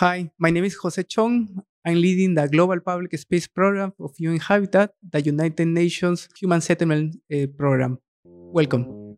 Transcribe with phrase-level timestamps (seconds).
[0.00, 1.62] Hi, my name is Jose Chong.
[1.86, 7.16] I'm leading the Global Public Space Program of UN Habitat, the United Nations Human Settlement
[7.32, 7.96] uh, Program.
[8.22, 9.16] Welcome.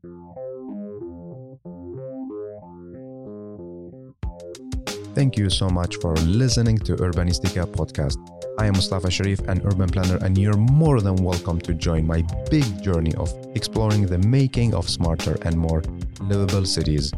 [5.17, 8.19] Thank you so much for listening to Urbanistica podcast.
[8.61, 12.23] I am Mustafa Sharif, an urban planner, and you're more than welcome to join my
[12.51, 15.83] big journey of exploring the making of smarter and more
[16.21, 17.13] livable cities.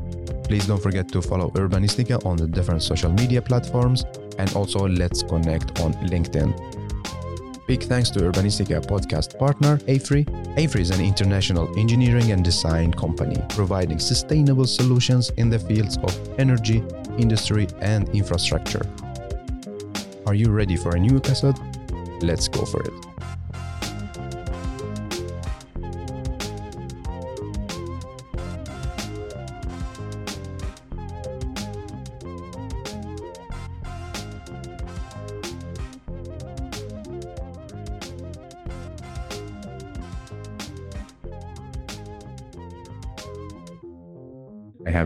[0.50, 4.02] Please don't forget to follow Urbanistica on the different social media platforms
[4.36, 6.50] and also let's connect on LinkedIn.
[7.68, 10.26] Big thanks to Urbanistica podcast partner AFRY.
[10.56, 16.40] AFRY is an international engineering and design company providing sustainable solutions in the fields of
[16.40, 16.82] energy,
[17.16, 18.84] industry, and infrastructure.
[20.26, 21.60] Are you ready for a new episode?
[22.22, 23.09] Let's go for it.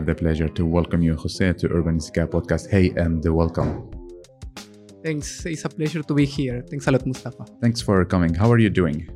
[0.05, 2.69] Have the pleasure to welcome you, Jose, to Urbanistica podcast.
[2.69, 3.88] Hey, and welcome.
[5.02, 5.46] Thanks.
[5.46, 6.62] It's a pleasure to be here.
[6.69, 7.44] Thanks a lot, Mustafa.
[7.61, 8.34] Thanks for coming.
[8.34, 9.08] How are you doing?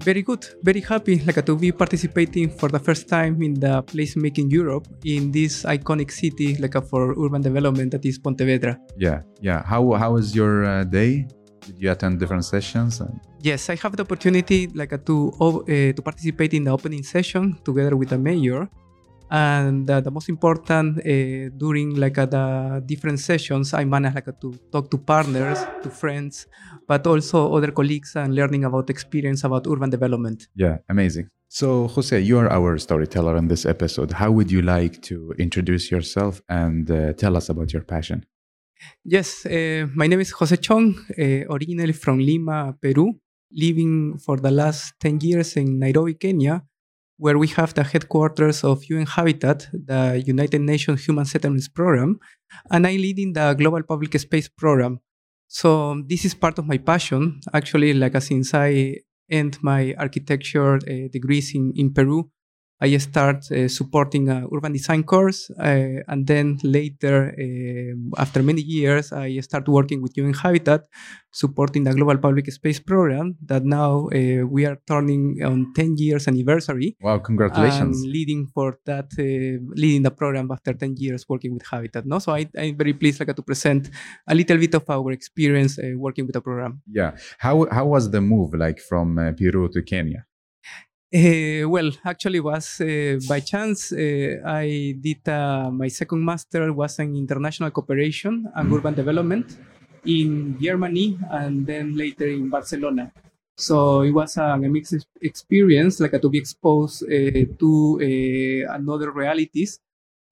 [0.00, 0.44] Very good.
[0.62, 5.30] Very happy like to be participating for the first time in the placemaking Europe in
[5.30, 8.78] this iconic city like for urban development that is Pontevedra.
[8.96, 9.62] Yeah, yeah.
[9.62, 11.28] How how was your uh, day?
[11.60, 13.00] Did you attend different sessions?
[13.40, 17.94] Yes, I have the opportunity like to uh, to participate in the opening session together
[17.94, 18.66] with the mayor
[19.32, 24.30] and uh, the most important uh, during like uh, the different sessions i manage like
[24.38, 26.46] to talk to partners to friends
[26.86, 30.48] but also other colleagues and learning about experience about urban development.
[30.54, 31.28] Yeah amazing.
[31.48, 34.12] So jose you are our storyteller in this episode.
[34.12, 38.26] How would you like to introduce yourself and uh, tell us about your passion?
[39.04, 43.14] Yes uh, my name is jose chong uh, originally from lima peru
[43.50, 46.62] living for the last 10 years in nairobi kenya
[47.22, 52.18] where we have the headquarters of UN Habitat, the United Nations Human Settlements Program,
[52.72, 54.98] and I'm leading the Global Public Space Program.
[55.46, 57.40] So this is part of my passion.
[57.54, 58.96] Actually, like since I
[59.30, 62.28] end my architecture uh, degrees in, in Peru,
[62.82, 68.60] I start uh, supporting an urban design course, uh, and then later, uh, after many
[68.60, 70.88] years, I start working with UN Habitat,
[71.30, 73.36] supporting the Global Public Space Program.
[73.46, 76.96] That now uh, we are turning on 10 years anniversary.
[77.00, 77.18] Wow!
[77.18, 78.02] Congratulations!
[78.04, 82.04] leading for that, uh, leading the program after 10 years working with Habitat.
[82.04, 83.90] No, so I, am very pleased like, to present
[84.26, 86.82] a little bit of our experience uh, working with the program.
[86.90, 87.12] Yeah.
[87.38, 90.26] How how was the move like from Peru to Kenya?
[91.14, 93.92] Uh, well, actually, was uh, by chance.
[93.92, 95.26] Uh, I did
[95.70, 98.78] my second master was in international cooperation and mm.
[98.78, 99.58] urban development
[100.06, 103.12] in Germany, and then later in Barcelona.
[103.58, 109.80] So it was a mixed experience, like to be exposed to another realities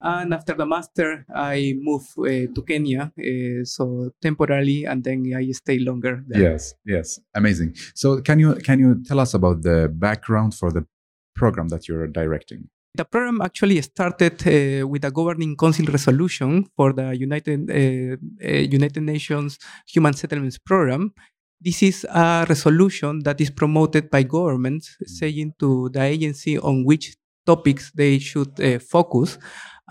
[0.00, 5.50] and after the master, I moved uh, to Kenya, uh, so temporarily, and then I
[5.52, 6.22] stay longer.
[6.26, 6.40] There.
[6.40, 7.76] Yes, yes, amazing.
[7.94, 10.86] So can you can you tell us about the background for the
[11.34, 12.68] program that you're directing?
[12.94, 18.48] The program actually started uh, with a governing council resolution for the United uh, uh,
[18.78, 21.12] United Nations Human Settlements Program.
[21.60, 25.08] This is a resolution that is promoted by governments, mm.
[25.08, 27.14] saying to the agency on which
[27.46, 29.38] topics they should uh, focus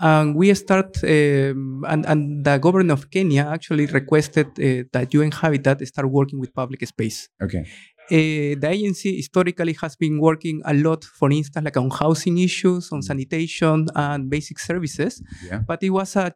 [0.00, 5.30] and we start, um, and, and the government of Kenya actually requested uh, that UN
[5.30, 7.28] Habitat start working with public space.
[7.42, 7.66] Okay.
[8.10, 12.90] Uh, the agency historically has been working a lot, for instance, like on housing issues,
[12.90, 13.04] on mm.
[13.04, 15.22] sanitation and basic services.
[15.44, 15.58] Yeah.
[15.58, 16.32] But it was a,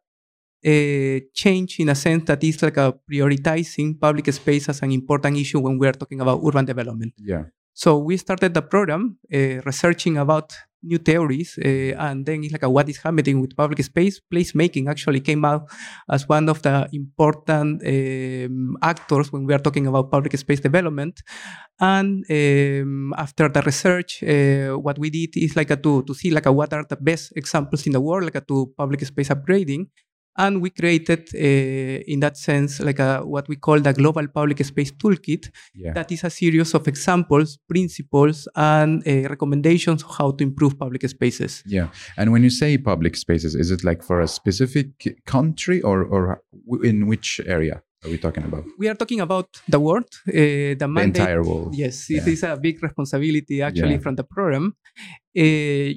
[0.64, 5.36] a, change in a sense that is like a prioritizing public space as an important
[5.36, 7.14] issue when we are talking about urban development.
[7.16, 7.44] Yeah.
[7.72, 10.52] So we started the program uh, researching about
[10.84, 14.88] new theories, uh, and then it's like a, what is happening with public space placemaking.
[14.88, 15.62] Actually, came out
[16.10, 21.22] as one of the important um, actors when we are talking about public space development.
[21.80, 26.30] And um, after the research, uh, what we did is like a, to to see
[26.30, 29.30] like a, what are the best examples in the world, like a, to public space
[29.30, 29.86] upgrading
[30.36, 34.64] and we created, uh, in that sense, like a, what we call the Global Public
[34.64, 35.50] Space Toolkit.
[35.74, 35.92] Yeah.
[35.92, 41.08] That is a series of examples, principles, and uh, recommendations on how to improve public
[41.08, 41.62] spaces.
[41.66, 41.88] Yeah.
[42.16, 44.88] And when you say public spaces, is it like for a specific
[45.26, 46.42] country or, or
[46.82, 47.82] in which area?
[48.04, 48.64] Are we talking about?
[48.78, 51.74] We are talking about the world, uh, the, the entire world.
[51.74, 52.20] Yes, yeah.
[52.20, 53.98] it is a big responsibility actually yeah.
[53.98, 54.76] from the program.
[55.36, 55.42] Uh,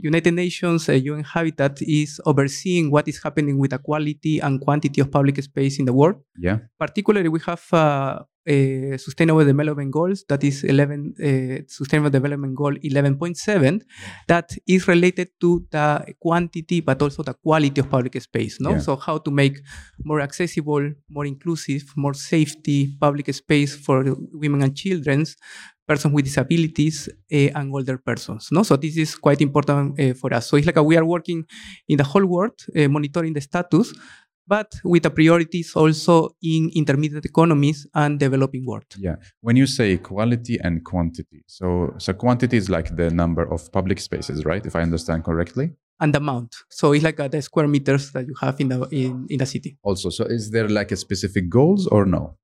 [0.10, 5.02] United Nations uh, UN Habitat is overseeing what is happening with the quality and quantity
[5.02, 6.16] of public space in the world.
[6.40, 6.58] Yeah.
[6.80, 8.20] Particularly, we have uh,
[8.50, 13.82] uh, Sustainable Development Goals, that is 11, uh, Sustainable Development Goal 11.7,
[14.28, 18.58] that is related to the quantity but also the quality of public space.
[18.62, 18.80] No, Yeah.
[18.80, 19.60] so how to make
[20.04, 25.26] more accessible, more inclusive, more safety public space for women and children,
[25.88, 28.50] persons with disabilities, uh, and older persons.
[28.52, 30.50] No, so this is quite important uh, for us.
[30.50, 31.46] So it's like a, we are working
[31.88, 33.94] in the whole world, uh, monitoring the status,
[34.48, 38.86] but with the priorities also in intermediate economies and developing world.
[38.98, 39.16] Yeah.
[39.42, 44.00] When you say quality and quantity, so so quantity is like the number of public
[44.00, 44.66] spaces, right?
[44.66, 45.72] If I understand correctly.
[46.00, 46.56] And the amount.
[46.70, 49.46] So it's like uh, the square meters that you have in the in, in the
[49.46, 49.78] city.
[49.84, 52.38] Also, so is there like a specific goals or no?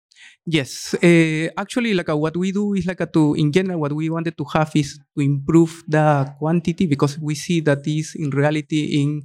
[0.45, 3.93] Yes, uh, actually, like uh, what we do is like uh, to, in general, what
[3.93, 8.29] we wanted to have is to improve the quantity because we see that is in
[8.29, 9.23] reality in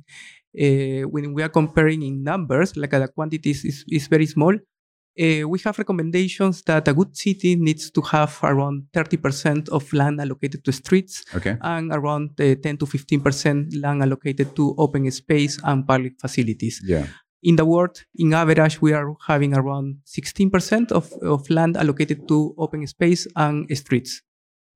[0.55, 4.55] uh, when we are comparing in numbers, like uh, the quantity is, is, very small.
[4.55, 10.21] Uh, we have recommendations that a good city needs to have around 30% of land
[10.21, 11.57] allocated to streets Okay.
[11.61, 17.07] and around uh, 10 to 15% land allocated to open space and public facilities Yeah.
[17.43, 22.55] In the world, in average, we are having around 16% of, of land allocated to
[22.59, 24.23] open space and streets.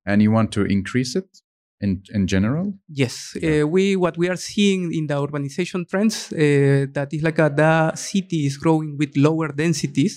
[0.06, 1.41] And you want to increase it
[1.82, 2.66] in in general?
[3.02, 3.62] Yes, Yeah.
[3.62, 7.48] uh, we what we are seeing in the urbanization trends uh, that is like uh,
[7.62, 10.14] the city is growing with lower densities.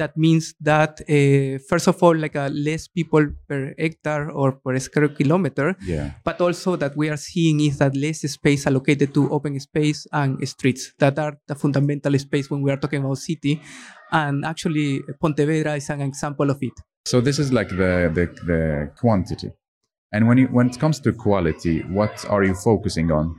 [0.00, 4.78] That means that uh, first of all, like uh, less people per hectare or per
[4.86, 6.10] square kilometer, Yeah.
[6.24, 10.30] but also that we are seeing is that less space allocated to open space and
[10.48, 13.60] streets that are the fundamental space when we are talking about city
[14.12, 14.88] and actually
[15.20, 16.76] pontevedra is an example of it
[17.06, 18.60] So this is like the the, the
[19.00, 19.50] quantity.
[20.14, 23.34] And when you when it comes to quality, what are you focusing on?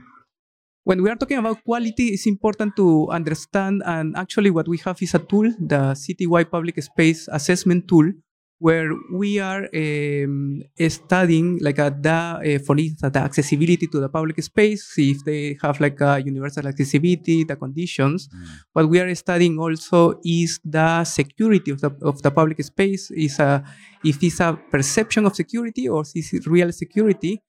[0.85, 5.01] when we are talking about quality it's important to understand and actually what we have
[5.01, 8.11] is a tool the citywide public space assessment tool
[8.59, 14.09] where we are um, studying like a, the, uh, for instance the accessibility to the
[14.09, 18.29] public space if they have like a universal accessibility the conditions.
[18.73, 23.11] What we are studying also is the security of the, of the public space.
[23.11, 23.63] Is a
[24.03, 27.41] if it's a perception of security or is it real security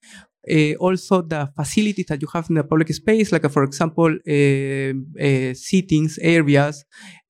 [0.50, 4.06] uh, also the facilities that you have in the public space, like uh, for example,
[4.06, 6.84] uh, uh, seatings, areas,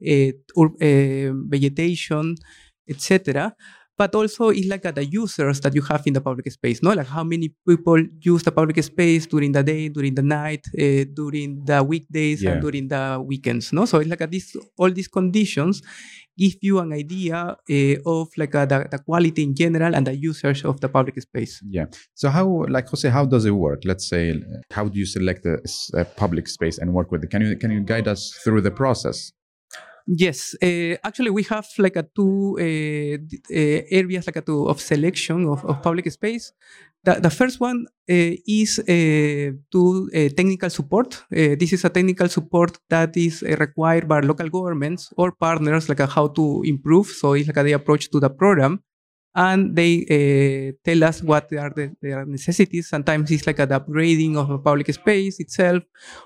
[0.06, 2.34] uh, uh, vegetation,
[2.88, 3.54] etc.
[3.98, 6.92] But also it's like the users that you have in the public space, no?
[6.92, 11.04] Like how many people use the public space during the day, during the night, uh,
[11.14, 12.50] during the weekdays, Yeah.
[12.52, 13.86] and during the weekends, no?
[13.86, 15.80] So it's like uh, this, all these conditions
[16.36, 20.14] give you an idea uh, of like uh, the, the quality in general and the
[20.14, 21.62] users of the public space.
[21.66, 21.86] Yeah.
[22.12, 23.80] So how, like Jose, how does it work?
[23.86, 24.34] Let's say,
[24.72, 27.30] how do you select a public space and work with it?
[27.30, 29.32] Can you can you guide us through the process?
[30.08, 33.18] Yes, uh, actually, we have like a two uh,
[33.90, 36.52] areas like a two of selection of, of public space.
[37.02, 41.24] The, the first one is to technical support.
[41.30, 46.28] This is a technical support that is required by local governments or partners, like how
[46.28, 47.08] to improve.
[47.08, 48.82] So it's like the approach to the program,
[49.36, 52.88] and they uh, tell us what are the, their necessities.
[52.88, 55.82] Sometimes it's like the upgrading of a public space itself,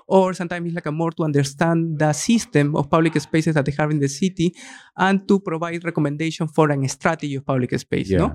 [0.07, 3.75] or sometimes it's like a more to understand the system of public spaces that they
[3.77, 4.55] have in the city
[4.95, 8.11] and to provide recommendation for a strategy of public space.
[8.11, 8.33] No?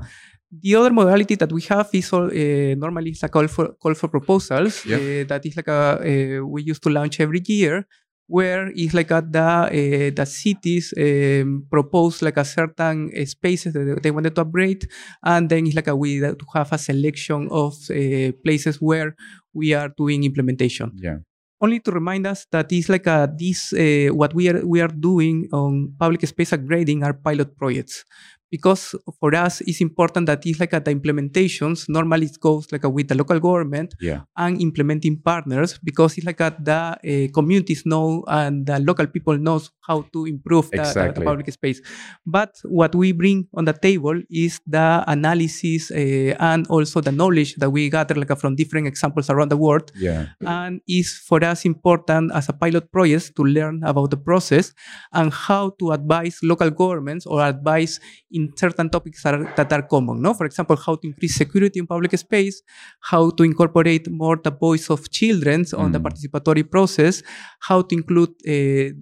[0.63, 3.95] The other modality that we have is all, uh, normally it's a call for call
[3.95, 4.85] for proposals.
[4.85, 4.97] Yeah.
[4.97, 7.87] Uh, that is like a uh, we used to launch every year,
[8.27, 13.73] where it's like a, the uh, the cities um, propose like a certain uh, spaces
[13.73, 14.89] that they wanted to upgrade,
[15.23, 19.15] and then it's like a we to have a selection of uh, places where
[19.55, 20.91] we are doing implementation.
[20.97, 21.19] Yeah.
[21.61, 24.93] only to remind us that it's like a, this uh, what we are we are
[24.93, 28.05] doing on public space upgrading are pilot projects
[28.51, 32.85] because for us it's important that it's like at the implementations normally it goes like
[32.85, 34.21] a, with the local government Yeah.
[34.37, 39.37] and implementing partners because it's like at the uh, communities know and the local people
[39.39, 41.81] knows how to improve the, the- the, public space
[42.25, 47.55] but what we bring on the table is the analysis uh, and also the knowledge
[47.57, 50.27] that we gather like from different examples around the world Yeah.
[50.41, 54.73] and is for us important as a pilot project to learn about the process
[55.13, 57.99] and how to advise local governments or advise
[58.39, 60.17] in certain topics that are, that are common.
[60.27, 62.57] No, for example, how to increase security in public space,
[63.11, 66.07] how to incorporate more the voice of children on the Mm.
[66.07, 67.15] participatory process,
[67.69, 68.53] how to include uh,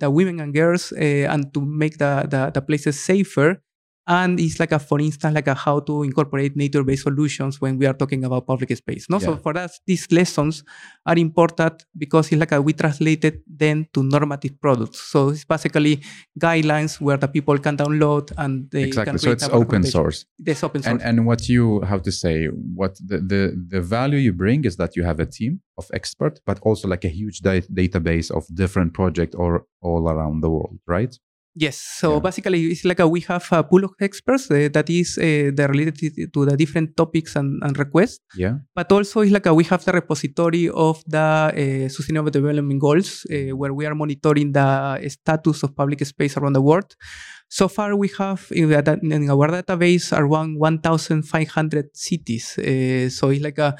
[0.02, 3.48] the women and girls uh, and to make the, the, the places safer
[4.06, 7.86] and it's like a for instance like a how to incorporate nature-based solutions when we
[7.86, 10.62] are talking about public space no so for us these lessons
[11.06, 16.00] are important because it's like a, we translated them to normative products so it's basically
[16.38, 19.12] guidelines where the people can download and they exactly.
[19.12, 20.26] can So it's open source.
[20.44, 22.46] it's open source And and what you have to say
[22.80, 26.40] what the, the the value you bring is that you have a team of expert,
[26.46, 30.78] but also like a huge da- database of different projects or all around the world,
[30.86, 31.18] right?
[31.56, 31.76] Yes.
[32.00, 32.20] So Yeah.
[32.20, 35.66] basically, it's like a, we have a pool of experts uh, that is uh, the
[35.68, 35.94] related
[36.32, 38.18] to the different topics and, and requests.
[38.36, 38.58] Yeah.
[38.74, 41.18] But also, it's like a, we have the repository of the
[41.54, 46.54] uh, Sustainable Development Goals, uh, where we are monitoring the status of public space around
[46.54, 46.96] the world.
[47.48, 52.58] So far, we have in, the, in our database around 1,500 cities.
[52.58, 53.76] Uh, so it's like a,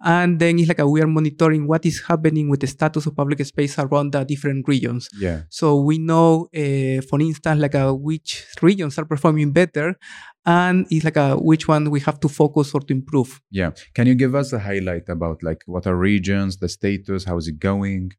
[0.00, 3.16] and then it's like a, we are monitoring what is happening with the status of
[3.16, 5.08] public space around the different regions.
[5.18, 5.42] Yeah.
[5.48, 9.96] So we know, uh, for instance, like uh, which regions are performing better,
[10.46, 13.40] and it's like uh, which one we have to focus or to improve.
[13.50, 13.72] Yeah.
[13.94, 17.48] Can you give us a highlight about like what are regions, the status, how is
[17.48, 18.12] it going?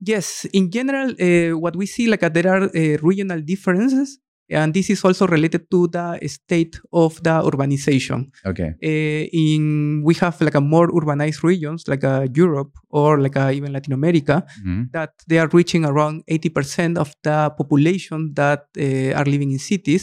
[0.00, 4.18] Yes, in general, uh, what we see like uh, there are uh, regional differences,
[4.50, 8.30] and this is also related to the state of the urbanization.
[8.44, 8.74] Okay.
[8.82, 13.50] Uh, in we have like a more urbanized regions like uh, Europe or like uh,
[13.58, 14.80] even Latin America Mhm.
[14.96, 20.02] that they are reaching around 80% of the population that uh, are living in cities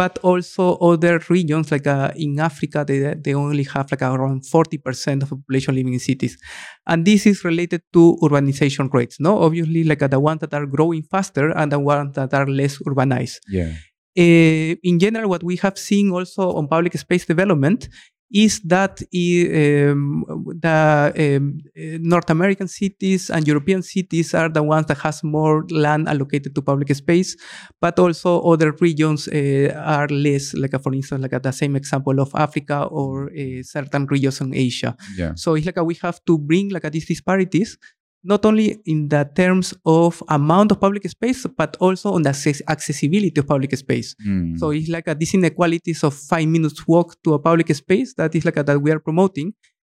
[0.00, 5.18] but also other regions like uh, in africa they, they only have like around 40%
[5.24, 6.34] of the population living in cities
[6.90, 10.66] and this is related to urbanization rates no obviously like uh, the ones that are
[10.76, 13.72] growing faster and the ones that are less urbanized Yeah.
[14.24, 17.80] uh, in general, what we have seen also on public space development
[18.34, 20.24] is that um,
[20.60, 21.60] the um,
[22.02, 26.60] North American cities and European cities are the ones that has more land allocated to
[26.60, 27.36] public space,
[27.80, 31.76] but also other regions uh, are less, like uh, for instance, like uh, the same
[31.76, 34.96] example of Africa or uh, certain regions in Asia.
[35.16, 35.34] Yeah.
[35.36, 37.78] So it's like uh, we have to bring like uh, these disparities
[38.24, 42.62] not only in the terms of amount of public space, but also on the access-
[42.68, 44.14] accessibility of public space.
[44.26, 44.58] Mm.
[44.58, 48.34] So it's like uh, these inequalities of five minutes walk to a public space that
[48.34, 49.52] is like uh, that we are promoting.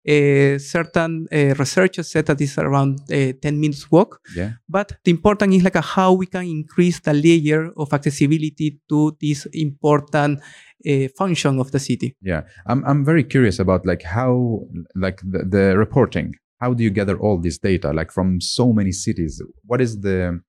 [0.09, 4.19] Uh, certain uh, researchers said that it's around uh, 10 minutes walk.
[4.35, 4.53] yeah.
[4.67, 9.15] But the important is like uh, how we can increase the layer of accessibility to
[9.21, 10.41] this important
[10.89, 12.17] uh, function of the city.
[12.23, 12.45] Yeah.
[12.67, 14.63] I'm I'm very curious about like how
[14.95, 16.35] like the, the reporting.
[16.61, 19.43] How do you gather all this data like from so many cities?
[19.65, 20.41] What is the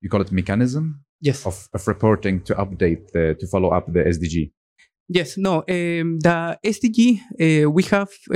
[0.00, 1.46] you call it mechanism Yes.
[1.46, 4.50] of, of reporting to update the, to follow up the SDG?
[5.08, 5.58] Yes, no.
[5.68, 7.20] Um, the SDG,
[7.66, 8.34] uh, we have uh,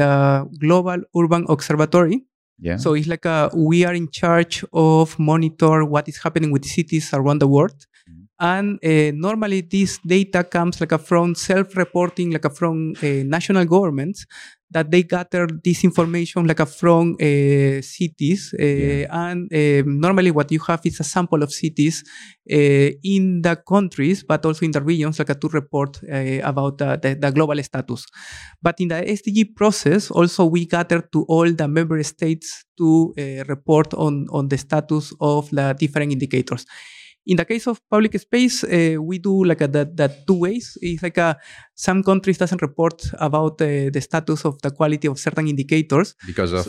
[0.00, 2.24] the Global Urban Observatory.
[2.58, 2.76] Yeah.
[2.78, 7.10] So it's like a, we are in charge of monitor what is happening with cities
[7.12, 7.84] around the world.
[8.08, 8.26] Mhm.
[8.38, 13.06] And uh, normally this data comes like a from self-reporting, like a from uh,
[13.36, 14.24] national governments
[14.70, 18.54] that they gather this information like from uh, cities.
[18.58, 19.06] Uh, Yeah.
[19.10, 22.04] And um, normally what you have is a sample of cities
[22.50, 26.78] uh, in the countries, but also in the regions, like a to report uh, about
[26.78, 28.06] the, the, global status.
[28.62, 33.44] But in the SDG process, also we gather to all the member states to uh,
[33.48, 36.64] report on, on the status of the different indicators.
[37.26, 40.78] In the case of public space, uh, we do like a, that, that two ways.
[40.80, 41.36] It's like a,
[41.74, 46.52] some countries doesn't report about uh, the status of the quality of certain indicators because
[46.52, 46.66] of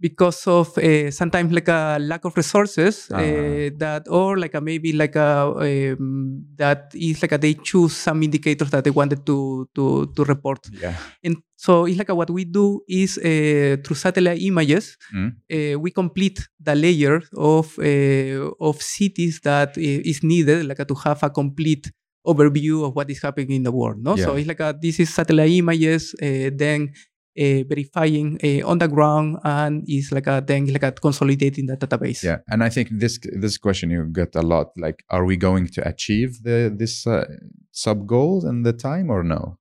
[0.00, 3.18] because of uh, sometimes like a lack of resources Ah.
[3.20, 7.94] uh, that or like a maybe like a um, that is like a they choose
[7.96, 10.94] some indicators that they wanted to to to report yeah.
[11.24, 15.30] and so it's like a, what we do is uh, through satellite images Mm.
[15.54, 20.94] uh, we complete the layer of uh, of cities that is needed like a, to
[20.94, 21.90] have a complete
[22.26, 25.08] overview of what is happening in the world no so it's like a, this is
[25.18, 26.92] satellite images uh, then
[27.68, 32.22] verifying uh, on the ground and is like a then like a consolidating the database
[32.22, 34.68] Yeah, and I think this this question you get a lot.
[34.76, 37.24] Like, are we going to achieve the this uh,
[37.70, 39.58] sub goals in the time or no?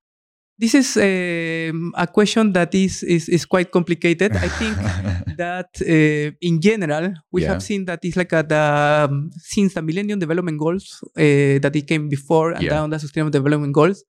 [0.60, 4.76] This is um, a question that is is, is quite complicated i think
[5.38, 7.50] that uh, in general we Yeah.
[7.54, 8.64] have seen that it's like a, the
[9.10, 12.70] um, since the millennium development goals uh, that it came before and Yeah.
[12.76, 14.04] down the sustainable development goals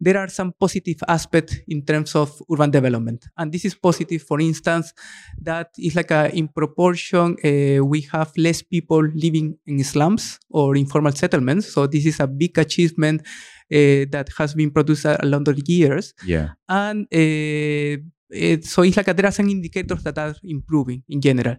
[0.00, 4.40] there are some positive aspects in terms of urban development and this is positive for
[4.40, 4.92] instance
[5.40, 10.76] that is like a, in proportion uh, we have less people living in slums or
[10.76, 13.22] informal settlements so this is a big achievement
[14.14, 17.94] that has been produced along the years yeah, and uh,
[18.30, 21.56] it, so it's like there are some indicators that are improving in general.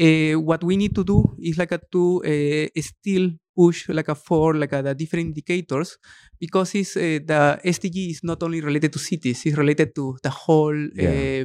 [0.00, 4.14] uh, what we need to do is like a, to uh, still push like a
[4.14, 5.98] for like a, the different indicators
[6.38, 10.30] because it's uh, the SDG is not only related to cities, it's related to the
[10.30, 11.44] whole Yeah.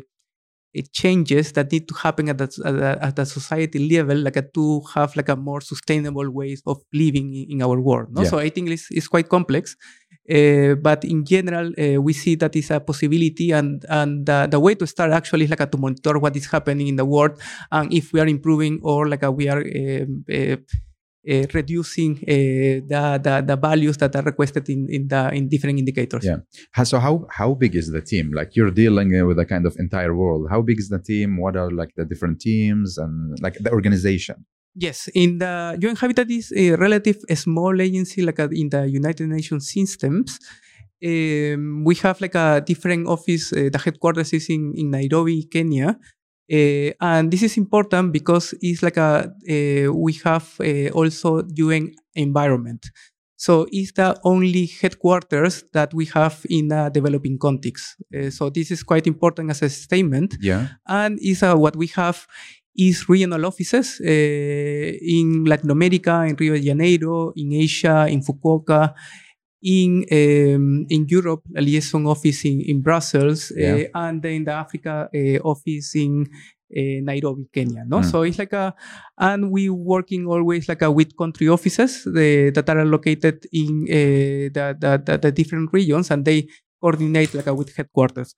[0.91, 4.41] changes that need to happen at the, at the, at the society level, like a,
[4.41, 8.08] to have like a more sustainable ways of living in, in our world.
[8.12, 8.24] No?
[8.24, 8.29] Yeah.
[8.29, 9.75] So I think it's, it's quite complex,
[10.30, 14.60] uh, but in general, uh, we see that is a possibility, and and the, the
[14.60, 17.39] way to start actually is like to monitor what is happening in the world,
[17.72, 19.63] and if we are improving or like we are.
[19.63, 20.56] uh,
[21.30, 25.80] uh, reducing uh, the, the the values that are requested in in the in different
[25.80, 26.25] indicators.
[26.25, 26.84] Yeah.
[26.84, 28.32] So how how big is the team?
[28.34, 30.48] Like you're dealing uh, with a kind of entire world.
[30.50, 31.38] How big is the team?
[31.38, 34.46] What are like the different teams and like the organization?
[34.75, 39.27] Yes, in the UN Habitat is a relative small agency, like a, in the United
[39.27, 40.39] Nations systems.
[41.06, 43.53] Um, we have like a different office.
[43.53, 45.89] Uh, the headquarters is in, in Nairobi, Kenya,
[46.51, 51.92] uh, and this is important because it's like a uh, we have uh, also UN
[52.15, 52.86] environment.
[53.36, 57.98] So it's the only headquarters that we have in a developing context.
[58.15, 60.68] Uh, so this is quite important as a statement Yeah.
[60.88, 62.25] and it's uh, what we have
[62.75, 64.08] is regional offices uh,
[65.01, 68.94] in Latin America, in Rio de Janeiro, in Asia, in Fukuoka,
[69.62, 75.10] in um, in Europe, a liaison office in, in Brussels, uh, and then the Africa
[75.13, 76.27] uh, office in
[76.75, 77.86] uh, Nairobi, Kenya.
[77.88, 78.06] No, Mm.
[78.12, 78.74] so it's like a,
[79.18, 84.50] and we working always like a with country offices the, that are located in uh,
[84.51, 86.48] the, the, the the different regions, and they
[86.82, 88.36] coordinate like a, with headquarters.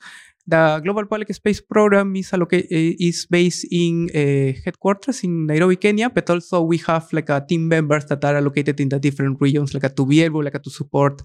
[0.47, 6.09] The Global Public Space Program is allocated is based in uh, headquarters in Nairobi, Kenya,
[6.09, 9.73] but also we have like a team members that are allocated in the different regions,
[9.73, 11.23] like to be able like to support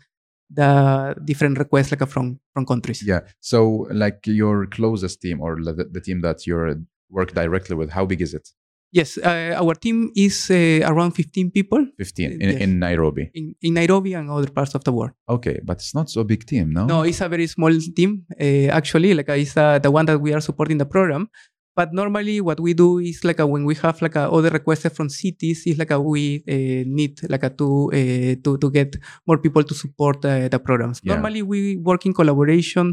[0.48, 3.02] the different requests like from from countries.
[3.06, 3.20] Yeah.
[3.40, 8.06] So like your closest team or the, the team that you work directly with, how
[8.06, 8.48] big is it?
[8.92, 12.60] Yes, uh, our team is uh, around 15 people 15 in, Yes.
[12.60, 13.30] in Nairobi.
[13.34, 15.12] in, in Nairobi and other parts of the world.
[15.28, 16.86] Okay, but it's not so big team, no?
[16.86, 18.44] No, it's a very small team, uh,
[18.78, 19.14] actually.
[19.14, 21.28] Like, uh, it's uh, the one that we are supporting the program.
[21.76, 24.92] But normally, what we do is like uh, when we have like uh, other requests
[24.96, 28.96] from cities, is like uh, we uh, need like uh, to uh, to to get
[29.24, 31.00] more people to support uh, the programs.
[31.04, 31.14] Yeah.
[31.14, 32.92] Normally, we work in collaboration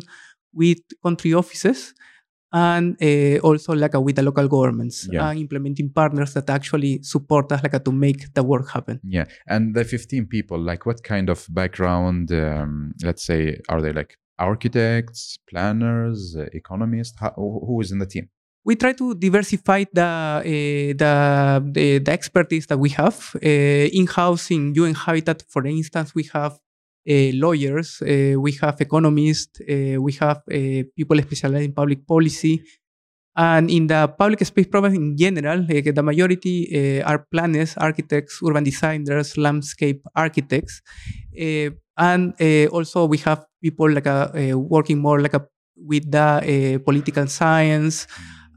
[0.54, 1.94] with country offices
[2.54, 5.30] and uh, also like uh, with the local governments Yeah.
[5.30, 9.00] and implementing partners that actually support us like to make the work happen.
[9.04, 9.26] Yeah.
[9.48, 14.18] And the 15 people, like what kind of background, um, let's say, are they like
[14.40, 17.16] architects, planners, uh, economists?
[17.20, 18.30] How, who is in the team?
[18.68, 24.06] we try to diversify the uh, the, the the expertise that we have uh, in
[24.08, 25.40] house in UN Habitat.
[25.48, 26.54] For instance, we have
[27.10, 30.42] Eh, lawyers, uh, we have economists, uh, we have
[30.94, 32.62] people specialized in public policy.
[33.34, 39.38] And in the public space program in general, the majority are planners, architects, urban designers,
[39.38, 40.82] landscape architects.
[41.96, 42.34] And
[42.72, 45.46] also we have people like a, working more like a,
[45.78, 48.08] with the political science,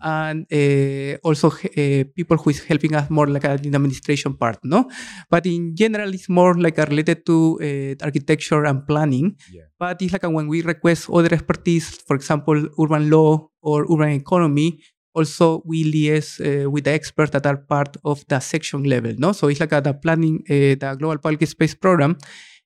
[0.03, 4.59] and uh, also uh, people who is helping us more like in the administration part,
[4.65, 4.89] no?
[5.29, 9.37] But in general, it's more like related to uh, architecture and planning.
[9.53, 9.63] Yeah.
[9.79, 14.81] But it's like when we request other expertise, for example, urban law or urban economy,
[15.15, 19.33] also we liaise uh, with the experts that are part of the section level, no?
[19.33, 22.17] So it's like uh, the planning, uh, the Global Public Space Program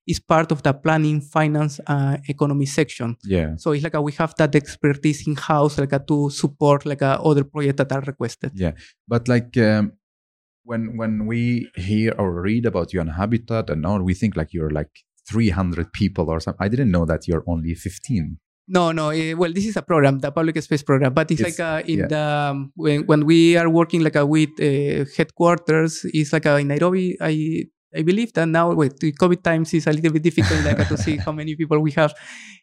[0.06, 3.16] is part of the planning, finance, uh, economy section.
[3.24, 3.56] Yeah.
[3.56, 7.02] So it's like a, we have that expertise in house, like a, to support like
[7.02, 8.52] a, other projects that are requested.
[8.54, 8.72] Yeah.
[9.08, 9.92] But like um,
[10.64, 14.70] when when we hear or read about UN Habitat and all, we think like you're
[14.70, 14.90] like
[15.30, 16.64] 300 people or something.
[16.64, 18.38] I didn't know that you're only 15.
[18.66, 19.10] No, no.
[19.10, 21.86] eh, well, this is a program, the public space program, but it's, It's- like uh,
[21.86, 22.06] in yeah.
[22.06, 26.56] the um, when when we are working like uh, with uh, headquarters, it's like uh,
[26.56, 27.16] in Nairobi.
[27.20, 27.64] I
[27.96, 30.96] I believe that now with the COVID times is a little bit difficult like to
[30.96, 32.12] see how many people we have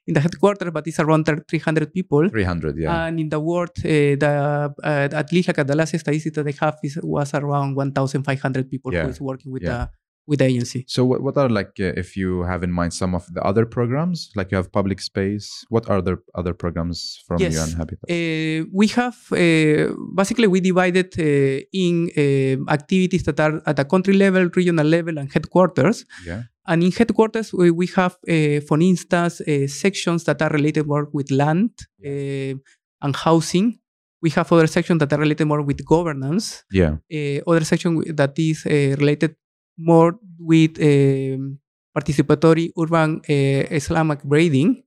[0.07, 2.27] in the headquarters, but it's around 300 people.
[2.29, 3.05] 300, yeah.
[3.05, 6.43] And in the world, uh, the uh, at least like uh, the last statistic that
[6.45, 9.03] they have is was around 1,500 people Yeah.
[9.03, 9.69] who is working with Yeah.
[9.69, 9.89] the
[10.27, 10.85] with the agency.
[10.87, 13.65] so what, what are like uh, if you have in mind some of the other
[13.65, 17.53] programs like you have public space what are the other programs from Yes.
[17.57, 18.05] UN Habitat?
[18.09, 23.85] Uh, we have uh, basically we divided uh, in uh, activities that are at a
[23.85, 26.05] country level, regional level, and headquarters.
[26.25, 26.43] yeah.
[26.67, 31.09] And in headquarters, we, we have, uh, for instance, uh, sections that are related more
[31.11, 31.71] with land
[33.01, 33.79] and housing.
[34.21, 36.63] We have other sections that are related more with governance.
[36.71, 36.97] Yeah.
[37.11, 39.35] Uh, other section that is uh, related
[39.81, 41.57] more with um,
[41.97, 44.83] participatory urban uh, slum upgrading.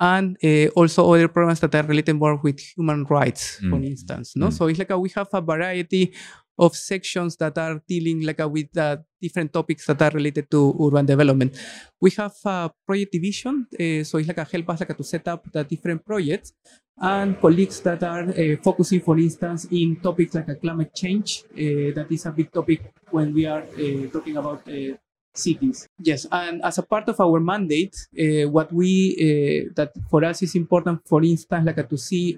[0.00, 3.86] And uh, also other programs that are related more with human rights, for Mm.
[3.94, 4.34] instance.
[4.36, 4.52] No, Mm.
[4.52, 6.12] so it's like a, we have a variety
[6.58, 10.74] of sections that are dealing like uh, with uh, different topics that are related to
[10.80, 11.56] urban development.
[12.00, 15.26] We have a project division, uh, so it's like a help us like to set
[15.28, 16.52] up the different projects
[16.98, 21.44] and colleagues that are uh, focusing, for instance, in topics like climate change.
[21.52, 24.62] Uh, that is a big topic when we are uh, talking about
[25.34, 25.88] cities.
[25.98, 30.42] Yes, and as a part of our mandate, uh, what we uh, that for us
[30.42, 32.34] is important, for instance, like uh, to see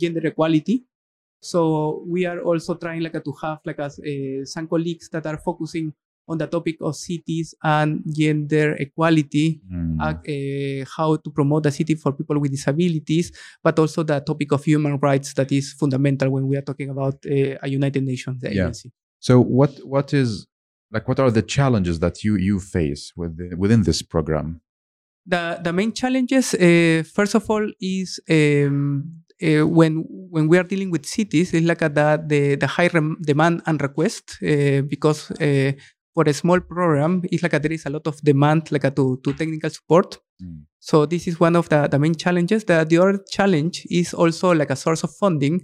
[0.00, 0.84] gender equality
[1.42, 5.38] so we are also trying like to have like as uh, some colleagues that are
[5.38, 5.92] focusing
[6.28, 9.98] on the topic of cities and gender equality, mm.
[10.00, 14.64] uh, how to promote the city for people with disabilities, but also the topic of
[14.64, 18.88] human rights that is fundamental when we are talking about uh, a United Nations agency.
[18.88, 18.98] yeah.
[19.18, 20.46] So what what is
[20.92, 24.60] like what are the challenges that you you face with the, within this program?
[25.26, 30.64] The the main challenges, uh, first of all, is um, uh, when when we are
[30.64, 35.30] dealing with cities, it's like a, the, the, the high demand and request uh, because
[35.32, 35.72] uh,
[36.14, 38.90] for a small program, it's like a, there is a lot of demand like a,
[38.90, 40.18] to, to technical support.
[40.42, 40.62] Mm.
[40.78, 42.64] So this is one of the, the main challenges.
[42.64, 45.62] The, the other challenge is also like a source of funding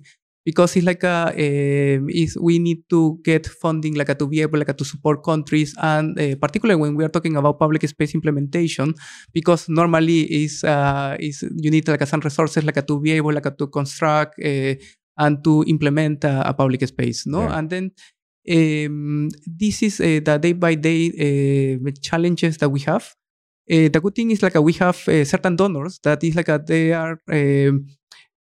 [0.48, 4.40] because it's like a, uh, is we need to get funding like a, to be
[4.40, 7.86] able like a, to support countries and uh, particularly when we are talking about public
[7.86, 8.94] space implementation
[9.34, 13.34] because normally is uh, is you need like a, some resources like to be able
[13.34, 14.72] like to construct uh,
[15.18, 17.58] and to implement a, a public space no yeah.
[17.58, 17.90] and then
[18.50, 23.14] um, this is uh, the day by day uh, challenges that we have
[23.68, 27.84] the good thing is like we have certain donors that is like they are um,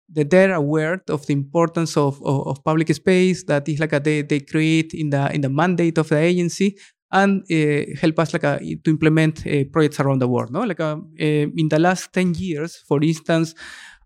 [0.10, 4.00] that they're aware of the importance of, of, of, public space that is like a,
[4.00, 6.78] they, they create in the in the mandate of the agency
[7.12, 10.80] and uh, help us like a, to implement uh, projects around the world no like
[10.80, 11.24] a, uh,
[11.58, 13.54] in the last 10 years for instance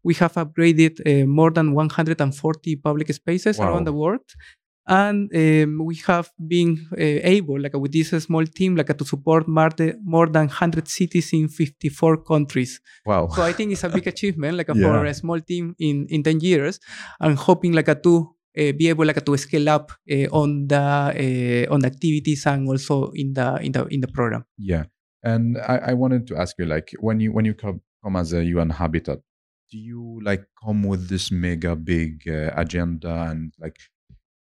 [0.04, 3.68] we have upgraded uh, more than 140 public spaces wow.
[3.68, 4.22] around the world
[4.88, 9.48] and um, we have been uh, able like with this small team like to support
[9.48, 9.70] more,
[10.04, 12.82] more than 100 cities in 54 countries.
[13.06, 13.28] Wow.
[13.28, 14.74] So i think it's a big achievement like yeah.
[14.74, 16.80] for a small team in in 10 years.
[17.20, 21.74] And hoping like to uh, be able like to scale up uh, on the uh,
[21.74, 24.46] on the activities and also in the in the in the program.
[24.58, 24.86] Yeah.
[25.24, 28.34] And i, I wanted to ask you like when you when you come, come as
[28.34, 29.20] a un habitat
[29.72, 33.78] do you like come with this mega big uh, agenda and like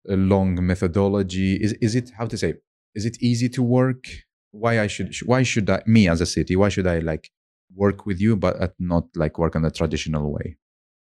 [0.08, 1.56] a long methodology?
[1.56, 2.54] Is is it how to say?
[2.94, 4.04] Is it easy to work?
[4.52, 6.56] Why I should why should I me as a city?
[6.56, 7.30] Why should I like
[7.74, 10.56] work with you but uh, not like work in the traditional way?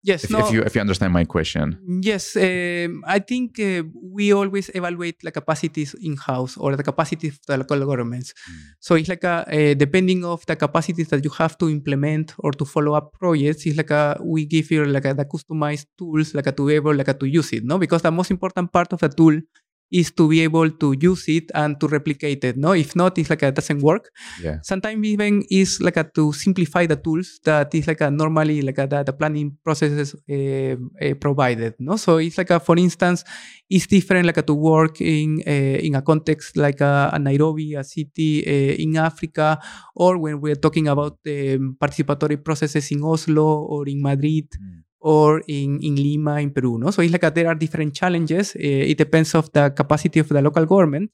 [0.02, 1.76] Yes, if, no, if you if you understand my question.
[2.02, 3.82] Yes, um, I think uh,
[4.14, 8.32] we always evaluate the capacities in house or the capacities of the local governments.
[8.32, 8.54] Mm.
[8.78, 12.52] So it's like a, uh, depending of the capacities that you have to implement or
[12.52, 13.66] to follow up projects.
[13.66, 16.74] It's like a, we give you like a, the customized tools like a, to be
[16.74, 17.64] able like a, to use it.
[17.64, 19.40] No, because the most important part of the tool
[19.90, 22.56] is to be able to use it and to replicate it.
[22.56, 24.10] No, if not, it's like it doesn't work.
[24.42, 24.58] Yeah.
[24.62, 28.78] Sometimes even is like a, to simplify the tools that is like a normally like
[28.78, 31.74] a, the, the planning processes uh, uh, provided.
[31.78, 33.24] No, so it's like a, for instance,
[33.70, 37.74] it's different like a, to work in uh, in a context like a, a Nairobi,
[37.74, 38.40] a city
[38.82, 39.58] in Africa,
[39.94, 44.48] or when we're talking about um, participatory processes in Oslo or in Madrid.
[44.50, 46.78] Mm or in, in Lima, in Peru.
[46.78, 46.90] No?
[46.90, 48.54] So it's like a, there are different challenges.
[48.56, 51.10] Uh, it depends of the capacity of the local government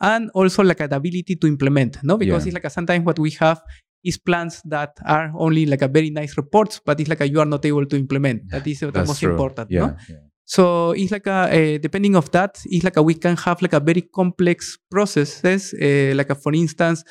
[0.00, 1.98] and also like the ability to implement.
[2.02, 2.48] No, because yeah.
[2.48, 3.60] it's like a, sometimes what we have
[4.04, 7.40] is plans that are only like a very nice reports, but it's like a, you
[7.40, 8.48] are not able to implement.
[8.50, 9.32] That is the most true.
[9.32, 9.70] important.
[9.70, 9.80] Yeah.
[9.80, 9.96] No?
[10.08, 10.16] yeah.
[10.44, 13.72] So it's like a, uh, depending of that, it's like a, we can have like
[13.72, 15.74] a very complex processes.
[15.74, 17.02] Uh, like a, for instance,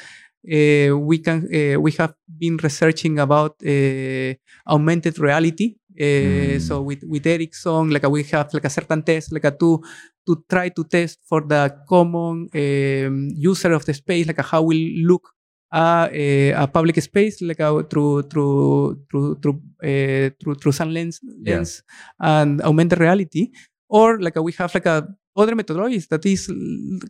[0.46, 4.34] uh, we can uh, we have been researching about uh,
[4.68, 6.62] augmented reality uh, mm.
[6.62, 9.82] So with with Ericsson, like we have like a certain test, like a to
[10.26, 14.62] to try to test for the common um, user of the space, like a how
[14.64, 15.30] will look
[15.72, 20.92] a, a, a public space, like a, through through through through uh, through through some
[20.92, 21.84] lens lens
[22.22, 22.42] yeah.
[22.42, 23.52] and augmented reality,
[23.90, 26.52] or like a, we have like a other methodologies that is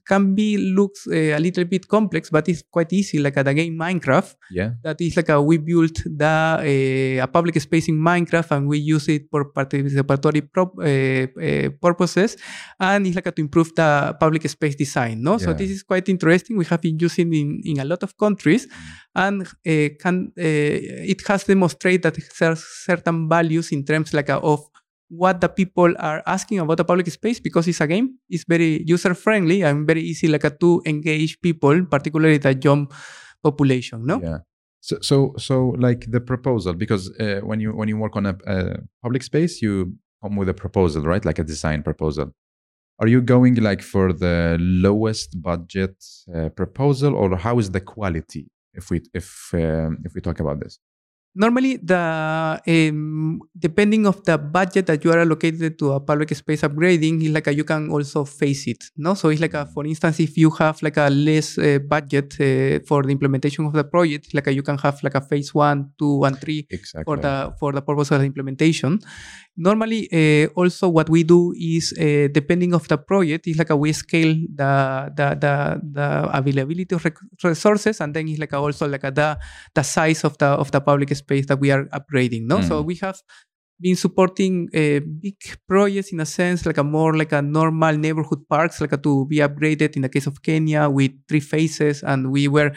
[0.07, 3.19] can be looks uh, a little bit complex, but it's quite easy.
[3.19, 7.27] Like at the game Minecraft, yeah, that is like a, we built the uh, a
[7.27, 12.38] public space in Minecraft and we use it for participatory pro, uh, purposes,
[12.79, 15.21] and it's like a, to improve the public space design.
[15.21, 15.38] No, yeah.
[15.45, 16.57] so this is quite interesting.
[16.57, 18.67] We have been using in in a lot of countries,
[19.15, 19.47] and
[19.99, 24.72] can it has demonstrated that certain values in terms like a, of
[25.17, 28.17] what the people are asking about the public space because it's a game.
[28.30, 32.91] It's very user friendly and very easy like to engage people, particularly the young
[33.43, 34.06] population.
[34.06, 34.21] No.
[34.21, 34.39] Yeah.
[34.82, 38.36] So so so like the proposal because uh, when you when you work on a,
[38.45, 42.28] a public space you come with a proposal right like a design proposal.
[43.02, 45.95] are you going like for the lowest budget
[46.36, 50.60] uh, proposal or how is the quality if we if um, if we talk about
[50.63, 50.80] this
[51.36, 56.62] normally the um, depending of the budget that you are allocated to a public space
[56.62, 59.86] upgrading is like a, you can also face it no so it's like a, for
[59.86, 63.84] instance if you have like a less uh, budget uh, for the implementation of the
[63.84, 67.04] project like a, you can have like a phase one two and three exactly.
[67.04, 69.00] for the for the purpose of the implementation
[69.58, 73.76] normally uh, also what we do is uh, depending of the project is like a
[73.76, 77.04] we scale the the the, the availability of
[77.43, 79.38] resources and then it's like a also like a, the
[79.74, 82.67] the size of the of the public space that we are upgrading no mm.
[82.67, 83.19] so we have
[83.79, 85.36] been supporting uh, big
[85.67, 89.25] projects in a sense like a more like a normal neighborhood parks like a, to
[89.25, 92.71] be upgraded in the case of kenya with three phases and we were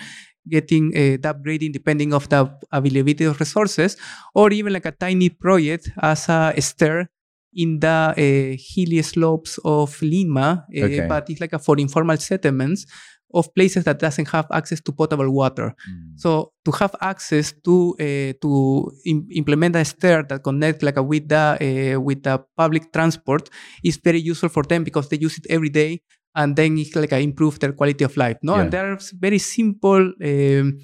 [0.48, 3.96] getting uh, the upgrading depending of the availability of resources,
[4.34, 7.10] or even like a tiny project as a stair
[7.54, 11.06] in the uh, hilly slopes of Lima, okay.
[11.08, 12.86] but it's like a, for informal settlements
[13.34, 15.74] of places that doesn't have access to potable water.
[15.88, 16.18] Mm.
[16.18, 21.02] So to have access to uh, to Im- implement a stair that connect like a,
[21.02, 21.58] with the
[21.96, 23.50] uh, with the public transport
[23.84, 26.00] is very useful for them because they use it every day
[26.34, 28.36] and then it's like improve their quality of life.
[28.42, 28.62] No, yeah.
[28.62, 30.78] and there's very simple um,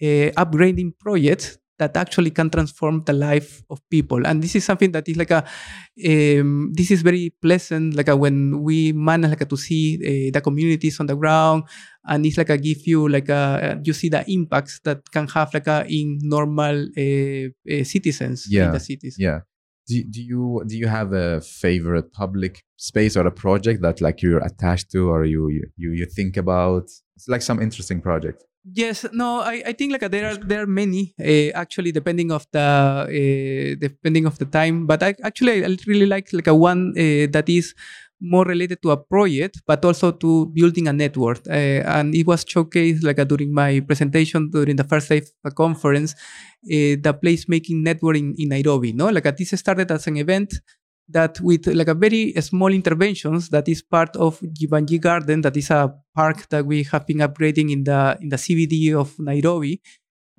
[0.00, 4.26] uh, upgrading projects that actually can transform the life of people.
[4.26, 5.44] And this is something that is like a,
[6.06, 10.30] um, this is very pleasant, like a, when we manage like a, to see uh,
[10.32, 11.64] the communities on the ground,
[12.04, 15.52] and it's like a give you like a, you see the impacts that can have
[15.54, 18.66] like a in normal uh, citizens yeah.
[18.66, 19.16] in the cities.
[19.18, 19.40] Yeah
[19.88, 24.22] do, do you do you have a favorite public space or a project that like
[24.22, 26.84] you're attached to or you you you think about
[27.16, 30.66] it's like some interesting project yes no i, I think like there are there are
[30.66, 32.68] many uh, actually depending of the
[33.06, 37.26] uh, depending of the time but i actually i really like like a one uh,
[37.30, 37.74] that is
[38.20, 41.40] more related to a project, but also to building a network.
[41.48, 45.30] Uh, and it was showcased like uh, during my presentation during the first day of
[45.44, 46.14] the conference,
[46.64, 48.92] uh, the placemaking network in, in Nairobi.
[48.92, 50.52] No, like uh, this started as an event
[51.08, 55.70] that with like a very small interventions that is part of Jeevanjee Garden, that is
[55.70, 59.80] a park that we have been upgrading in the in the CBD of Nairobi.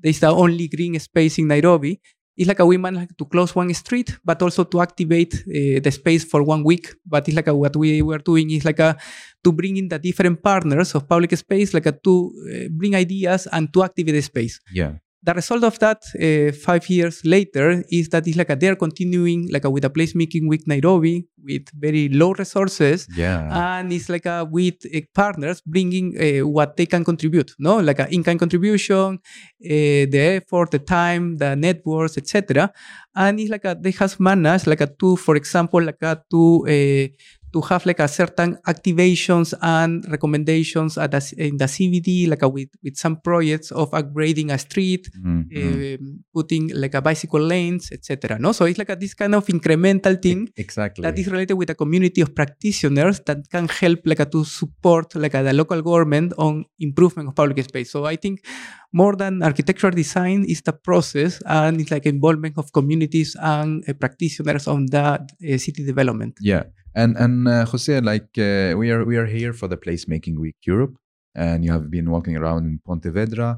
[0.02, 2.00] Is the only green space in Nairobi
[2.40, 5.92] it's like a we managed to close one street, but also to activate uh, the
[5.92, 6.96] space for one week.
[7.06, 8.96] But it's like a, what we were doing is like a
[9.44, 13.46] to bring in the different partners of public space, like a, to uh, bring ideas
[13.52, 14.62] and to activate the space.
[14.72, 18.76] Yeah the result of that uh, five years later is that it's like a, they're
[18.76, 23.08] continuing like a, with a placemaking with Nairobi with very low resources.
[23.16, 23.78] Yeah.
[23.80, 27.80] And it's like a, with uh, partners bringing uh, what they can contribute, no?
[27.80, 29.20] Like an in-kind contribution,
[29.60, 32.72] the effort, the time, the networks, etc.
[33.16, 37.12] And it's like a, they have managed like a to, for example, like a to
[37.54, 42.50] to have like a certain activations and recommendations at the, in the CBD, like a,
[42.50, 45.44] with, with some projects of upgrading a street, mm-hmm.
[45.56, 45.98] uh,
[46.34, 48.38] putting like a bicycle lanes, etc.
[48.40, 51.70] No, so it's like a, this kind of incremental thing exactly that is related with
[51.70, 55.82] a community of practitioners that can help like a, to support like a, the local
[55.82, 57.92] government on improvement of public space.
[57.92, 58.46] So I think
[58.92, 63.94] more than architectural design is the process and it's like involvement of communities and uh,
[63.94, 66.38] practitioners on that uh, city development.
[66.42, 66.64] Yeah.
[67.00, 70.58] And and uh, Jose, like uh, we are we are here for the placemaking week
[70.68, 70.96] Europe,
[71.34, 73.58] and you have been walking around in Pontevedra.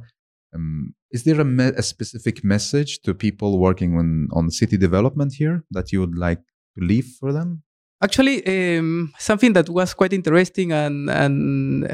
[0.53, 5.33] Um, is there a, me- a, specific message to people working on on city development
[5.33, 6.41] here that you would like
[6.75, 7.63] to leave for them?
[8.03, 11.89] Actually, um, something that was quite interesting and and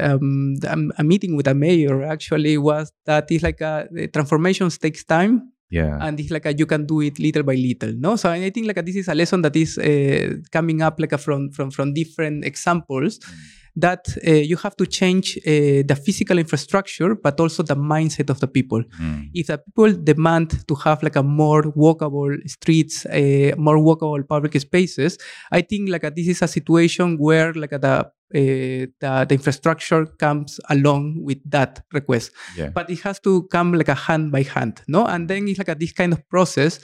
[0.66, 5.52] um, a meeting with a mayor actually was that it's like a, transformations takes time
[5.70, 5.98] yeah.
[6.00, 8.16] And it's like a, you can do it little by little no?
[8.16, 11.12] So i think like a, this is a lesson that is uh, coming up like
[11.12, 13.18] a, from from from different examples.
[13.18, 13.57] Mm.
[13.76, 18.40] That uh, you have to change uh, the physical infrastructure but also the mindset of
[18.40, 19.28] the people mm.
[19.34, 24.58] if the people demand to have like a more walkable streets uh, more walkable public
[24.60, 25.18] spaces
[25.52, 30.60] i think like this is a situation where like the uh, the, the infrastructure comes
[30.68, 32.30] along with that request.
[32.56, 32.68] Yeah.
[32.68, 35.06] But it has to come like a hand by hand, no?
[35.06, 36.78] And then it's like a, this kind of process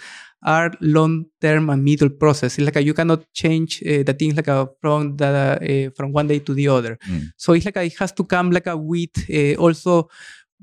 [0.45, 2.59] are long term and middle process.
[2.59, 5.27] It's like a, you cannot change uh, the things like a, from the
[5.89, 6.99] uh, from one day to the other.
[7.09, 7.33] Mm.
[7.37, 10.09] So it's like a, it has to come like a with uh, also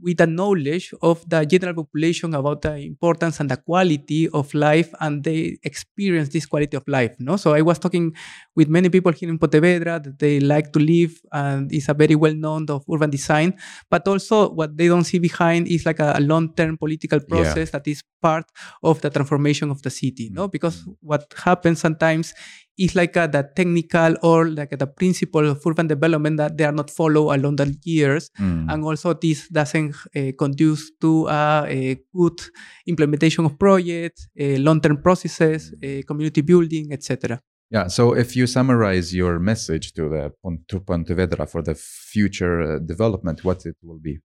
[0.02, 4.90] with a knowledge of the general population about the importance and the quality of life
[5.00, 8.14] and they experience this quality of life no so i was talking
[8.56, 12.16] with many people here in pontevedra that they like to live and it's a very
[12.16, 13.54] well known of urban design
[13.90, 17.80] but also what they don't see behind is like a, a long-term political process yeah.
[17.80, 18.46] that is part
[18.84, 20.92] of the transformation of the city no because mm-hmm.
[21.02, 22.34] what happens sometimes
[22.82, 26.72] it's like uh, the technical or like the principle of urban development that they are
[26.72, 28.32] not followed along the years.
[28.40, 28.74] Mm.
[28.74, 32.42] And also this doesn't uh, conduce to uh, a good
[32.88, 37.40] implementation of projects, uh, long-term processes, uh, community building, etc.
[37.70, 37.88] Yeah.
[37.88, 40.34] So if you summarize your message to the
[40.70, 44.20] to Pontevedra for the future uh, development, what it will be?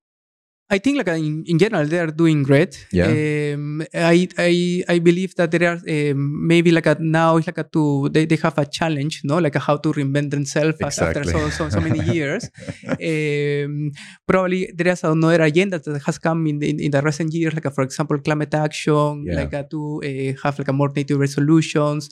[0.68, 2.72] I think like in, in general they are doing great.
[2.92, 3.07] Yeah.
[3.55, 5.79] Um, I, I I believe that there are
[6.11, 9.38] um, maybe like a, now it's like a to they, they have a challenge, no,
[9.38, 12.50] like a how to reinvent themselves as- after so, so so many years.
[13.11, 13.90] um,
[14.26, 17.55] probably there is another agenda that has come in the, in, in the recent years,
[17.55, 19.35] like a, for example climate action, Yeah.
[19.40, 22.09] like a, to uh, have like a more native resolutions,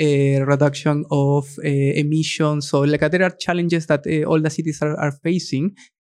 [0.00, 2.68] uh, reduction of uh, emissions.
[2.70, 5.74] So like there are challenges that uh, all the cities are, are facing.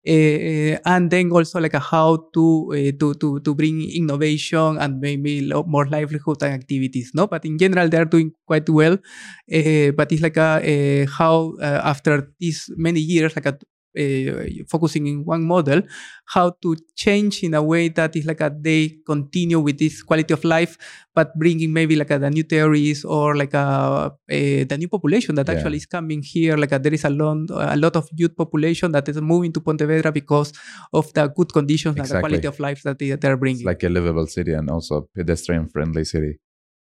[0.07, 5.01] Uh, and then also like a how to uh, to to to bring innovation and
[5.01, 7.27] maybe more livelihood and activities no?
[7.27, 12.31] But in general they are doing quite well uh, but it's like a, how after
[12.39, 13.57] these many years like a
[13.97, 15.81] uh, focusing in one model
[16.25, 20.33] how to change in a way that is like a they continue with this quality
[20.33, 20.77] of life
[21.15, 25.35] but bringing maybe like a, the new theories or like a, a the new population
[25.35, 25.55] that Yeah.
[25.55, 28.91] actually is coming here like a, there is a lot a lot of youth population
[28.91, 30.53] that is moving to Pontevedra because
[30.93, 33.65] of the good conditions and the quality of life that they, they are bringing It's
[33.65, 36.39] like a livable city and also a pedestrian friendly city.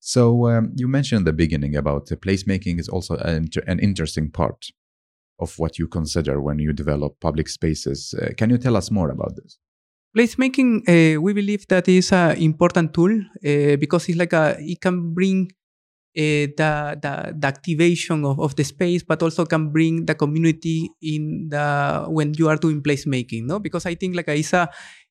[0.01, 3.79] So um, you mentioned in the beginning about the placemaking is also an, inter- an
[3.81, 4.67] interesting part
[5.39, 8.15] of what you consider when you develop public spaces.
[8.15, 9.59] Uh, can you tell us more about this?
[10.17, 14.81] placemaking uh, we believe that is an important tool uh, because it's like a it
[14.81, 15.51] can bring
[16.17, 20.91] uh, the, the the activation of, of the space but also can bring the community
[21.03, 24.69] in the when you are doing placemaking no because i think like it's a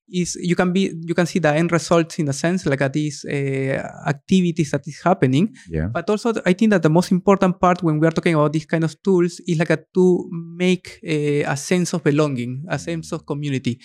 [0.09, 2.93] is you can be you can see the end results in a sense like at
[2.93, 5.87] these uh, activities that is happening Yeah.
[5.87, 8.65] but also, I think that the most important part when we are talking about these
[8.65, 13.11] kind of tools is like a, to make a, a sense of belonging, a sense
[13.11, 13.79] of community.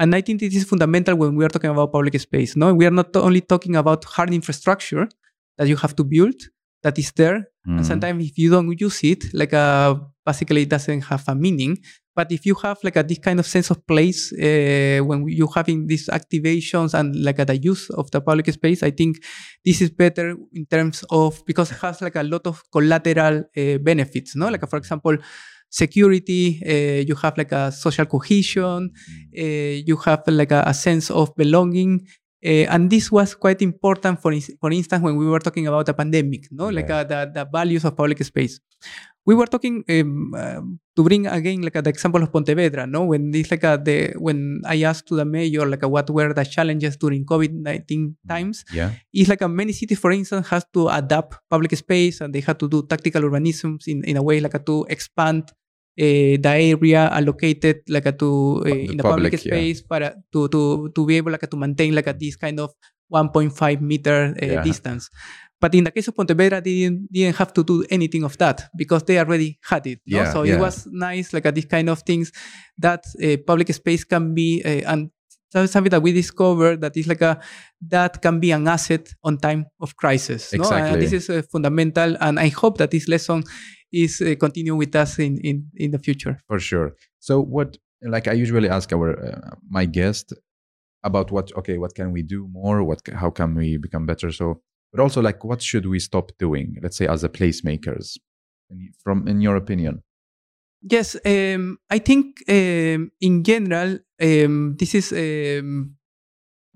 [0.00, 2.54] And I think this is fundamental when we are talking about public space.
[2.56, 5.08] No, we are not only talking about hard infrastructure
[5.56, 6.34] that you have to build
[6.82, 7.76] that is there, Mm.
[7.78, 11.76] and sometimes if you don't use it, like uh, basically it doesn't have a meaning.
[12.18, 15.46] But if you have like a, this kind of sense of place uh, when you
[15.54, 19.18] having these activations and like uh, the use of the public space, I think
[19.64, 23.78] this is better in terms of because it has like a lot of collateral uh,
[23.78, 24.34] benefits.
[24.34, 25.16] No, like for example,
[25.70, 26.60] security.
[26.66, 28.90] Uh, you have like a social cohesion.
[29.38, 29.42] Uh,
[29.88, 32.04] you have like a, a sense of belonging.
[32.44, 35.94] Uh, and this was quite important, for, for instance, when we were talking about the
[35.94, 38.60] pandemic, no, like uh, the, the values of public space.
[39.26, 43.04] We were talking um, um, to bring again like uh, the example of Pontevedra, no,
[43.04, 46.32] when this like uh, the when I asked to the mayor like uh, what were
[46.32, 48.92] the challenges during COVID nineteen times, Yeah.
[49.12, 52.58] it's like a many cities, for instance, has to adapt public space and they had
[52.60, 55.54] to do tactical urbanisms in, in a way like a, to expand uh,
[55.98, 59.52] the area allocated like a, to uh, The in the public, public, yeah.
[59.52, 62.60] space para, to, to, to be able like a, to maintain like a, this kind
[62.60, 62.70] of
[63.12, 64.62] 1.5 meter uh, Yeah.
[64.62, 65.10] distance.
[65.60, 68.70] But in the case of Pontevedra, they didn't, didn't have to do anything of that
[68.76, 69.98] because they already had it.
[70.06, 70.18] no?
[70.18, 70.54] Yeah, so yeah.
[70.54, 72.30] it was nice, like uh, these kind of things
[72.78, 75.10] that uh, public space can be, uh, and
[75.52, 77.40] that's something that we discovered that is like a
[77.88, 80.52] that can be an asset on time of crisis.
[80.52, 80.60] No?
[80.60, 80.92] Exactly.
[80.92, 83.42] And this is uh, fundamental, and I hope that this lesson
[83.92, 86.40] is uh, continue with us in, in in the future.
[86.46, 86.94] For sure.
[87.18, 90.32] So what like I usually ask our uh, my guest
[91.04, 94.60] about what okay what can we do more what how can we become better so
[94.92, 98.18] but also like what should we stop doing let's say as a placemakers
[99.04, 100.02] from in your opinion
[100.82, 105.96] Yes, um, I think um, in general, um, this is um,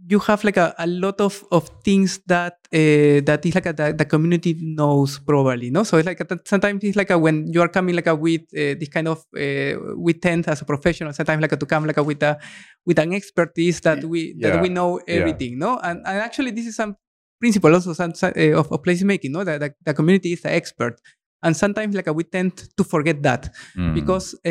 [0.08, 3.72] you have like a, a lot of, of things that uh, that is like a,
[3.72, 5.84] the, the community knows probably, no.
[5.84, 8.42] So it's like a, sometimes it's like a, when you are coming like a with
[8.52, 11.86] uh, this kind of uh, we tend as a professional sometimes like a, to come
[11.86, 12.38] like a, with a
[12.84, 15.14] with an expertise that we that we know yeah.
[15.14, 15.78] everything, no.
[15.78, 16.96] And, and actually this is some
[17.38, 19.44] principle also some, uh, of, of placemaking, no.
[19.44, 21.00] That the, the community is the expert.
[21.42, 23.94] And sometimes, like we tend to forget that Mm.
[23.94, 24.50] because uh,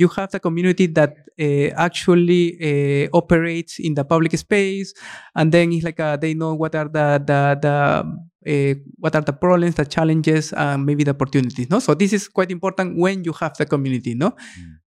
[0.00, 4.94] you have the community that uh, actually uh, operates in the public space,
[5.34, 7.74] and then it's like uh, they know what are the the the
[8.46, 11.68] uh, what are the problems, the challenges, and maybe the opportunities.
[11.70, 14.14] No, so this is quite important when you have the community.
[14.14, 14.34] No,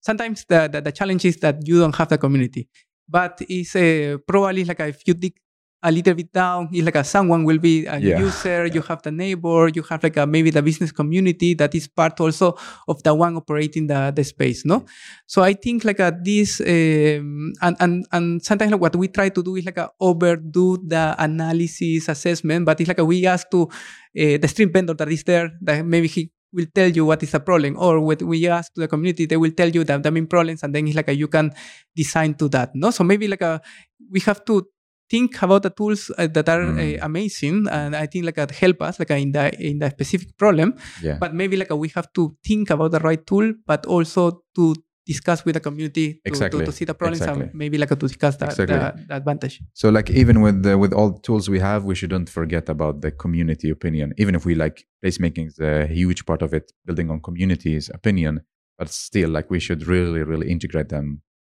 [0.01, 2.67] sometimes the, the the challenge is that you don't have the community,
[3.07, 5.33] but it's uh, probably like if you dig
[5.81, 8.19] a little bit down, it's like a, someone will be a Yeah.
[8.19, 8.65] user.
[8.67, 9.69] You have the neighbor.
[9.73, 12.57] You have like a, maybe the business community that is part also
[12.87, 14.65] of the one operating the, the space.
[14.65, 14.85] No,
[15.25, 19.29] so I think like a, this um, and and and sometimes like what we try
[19.29, 23.49] to do is like a overdo the analysis assessment, but it's like a, we ask
[23.51, 27.21] to uh, the stream vendor that is there that maybe he will tell you what
[27.23, 30.01] is a problem or what we ask to the community they will tell you that
[30.01, 31.51] the main problems and then it's like a, you can
[31.95, 33.61] design to that no so maybe like a
[34.09, 34.65] we have to
[35.09, 36.79] think about the tools uh, that are Mm.
[36.83, 39.89] uh, amazing and i think like that help us like uh, in the in the
[39.89, 40.69] specific problem
[41.01, 41.17] Yeah.
[41.23, 44.75] but maybe like uh, we have to think about the right tool but also to
[45.13, 46.59] discuss with the community to, Exactly.
[46.59, 47.45] to, to see the problems Exactly.
[47.45, 48.77] and maybe like uh, to discuss the, Exactly.
[48.77, 51.95] the, the advantage So like even with the, with all the tools we have, we
[51.95, 54.13] shouldn't forget about the community opinion.
[54.21, 58.33] Even if we like placemaking is a huge part of it, building on community's opinion,
[58.77, 61.07] but still like we should really really integrate them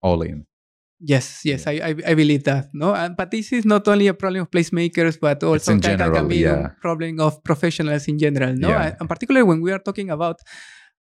[0.08, 0.46] all in.
[1.00, 2.70] Yes, yes, I, I I believe that.
[2.74, 5.98] No, and, but this is not only a problem of placemakers, but also in can,
[6.00, 6.66] can- be yeah.
[6.66, 8.54] a problem of professionals in general.
[8.56, 8.82] No, Yeah.
[8.88, 10.38] and, and particularly when we are talking about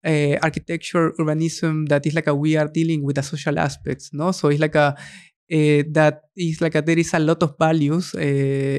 [0.06, 4.10] uh, architecture, urbanism, that is like a we are dealing with the social aspects.
[4.12, 4.94] No, so it's like a
[5.52, 8.20] uh, that is like a, there is a lot of values, uh,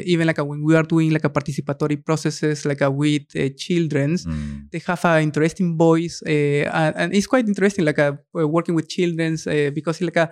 [0.05, 3.49] even like a, when we are doing like a participatory processes, like a, with uh,
[3.57, 4.70] children's, Mm.
[4.72, 6.30] they have an interesting voice uh,
[6.72, 10.28] and, and it's quite interesting like uh, working with children's uh, because like uh,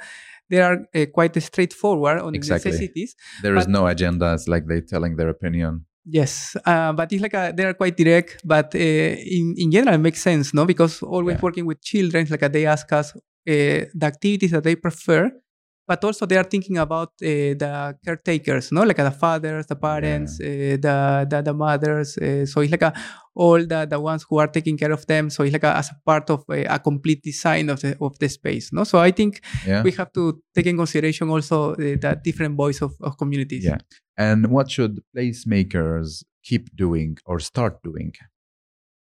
[0.49, 2.71] they are uh, quite straightforward on Exactly.
[2.71, 5.85] necessities There is no agendas like they telling their opinion.
[6.05, 6.33] yes
[6.71, 8.79] uh, but it's like a, they are quite direct but uh,
[9.37, 11.41] in, in general it makes sense no because always Yeah.
[11.47, 13.19] working with children like uh, they ask us uh,
[14.01, 15.23] the activities that they prefer
[15.89, 17.71] but also they are thinking about uh, the
[18.05, 20.45] caretakers no like the fathers the parents uh,
[20.85, 20.95] the,
[21.31, 22.93] the the mothers uh, so it's like a,
[23.43, 25.89] all the the ones who are taking care of them so it's like a, as
[25.89, 29.11] a part of a, a complete design of the of the space no so i
[29.19, 29.33] think
[29.71, 29.81] Yeah.
[29.87, 30.23] we have to
[30.55, 33.79] take in consideration also uh, the different voice of, of communities Yeah.
[34.29, 36.07] And what should placemakers
[36.43, 38.11] keep doing or start doing?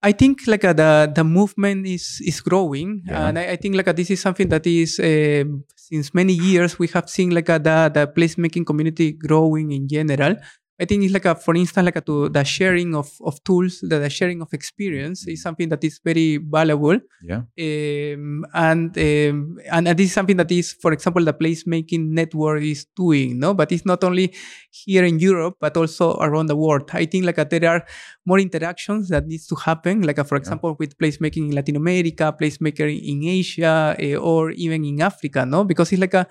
[0.02, 3.28] I think like uh, the the movement is is growing, Yeah.
[3.28, 6.78] and I, I think like uh, this is something that is um since many years
[6.78, 10.36] we have seen like uh, the the placemaking community growing in general.
[10.80, 13.80] I think it's like a, for instance like a, to the sharing of of tools,
[13.80, 16.98] the, the sharing of experience is something that is very valuable.
[17.22, 17.42] Yeah.
[17.58, 22.86] um, and, um, and this is something that is, for example, the placemaking network is
[22.96, 24.32] doing, no, but it's not only
[24.70, 26.88] here in Europe but also around the world.
[26.92, 27.84] I think like uh, there are
[28.24, 32.34] more interactions that needs to happen, like uh, for example with placemaking in Latin America,
[32.40, 36.26] placemaking in Asia, uh, or even in Africa, no, because it's like a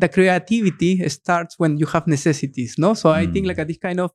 [0.00, 2.94] the creativity starts when you have necessities, no.
[2.94, 3.48] So I think Mm.
[3.50, 4.10] like a, this kind of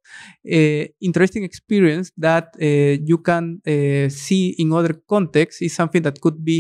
[0.58, 6.18] uh, interesting experience that uh, you can uh, see in other contexts is something that
[6.24, 6.58] could be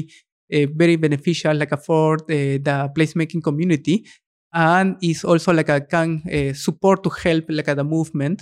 [0.54, 2.60] uh, very beneficial, like for the,
[2.96, 4.06] placemaking community,
[4.54, 8.40] and is also like a can uh, support to help like uh, the movement.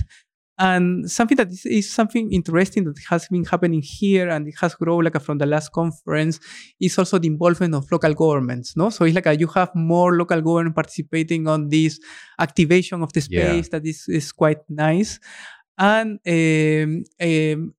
[0.59, 4.75] And something that is, is something interesting that has been happening here and it has
[4.75, 6.39] grown like from the last conference
[6.79, 8.77] is also the involvement of local governments.
[8.77, 11.99] No, so it's like uh, you have more local government participating on this
[12.39, 13.41] activation of the Yeah.
[13.41, 15.19] space that is is quite nice.
[15.77, 17.73] And um, um,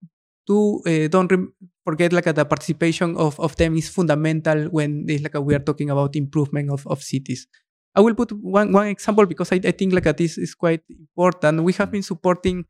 [0.48, 1.54] to uh, don't rem-
[1.84, 5.54] forget like uh, the participation of, of them is fundamental when it's like uh, we
[5.54, 7.46] are talking about improvement of, of cities.
[7.94, 11.62] I will put one, one example because I, I think like this is quite important.
[11.62, 12.64] We have been supporting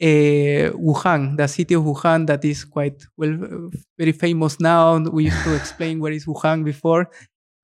[0.00, 4.98] uh, Wuhan, the city of Wuhan that is quite well uh, very famous now.
[4.98, 7.10] We used to explain where is Wuhan before,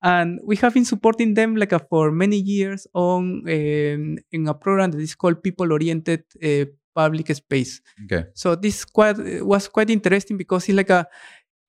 [0.03, 4.55] and we have been supporting them like uh, for many years on um, in a
[4.55, 7.81] program that is called People Oriented uh, Public Space.
[8.05, 8.27] Okay.
[8.35, 11.07] So this quite was quite interesting because it's like a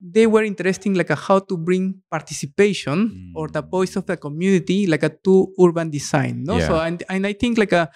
[0.00, 3.70] they were interested in like a how to bring participation or the Mm.
[3.70, 6.44] voice of the community like a to urban design.
[6.44, 7.90] No, so and and I think like a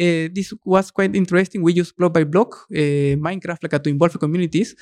[0.00, 1.62] uh, this was quite interesting.
[1.62, 4.74] We use block by block uh, Minecraft like a, to involve communities.